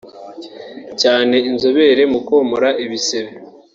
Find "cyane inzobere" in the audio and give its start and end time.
1.01-2.03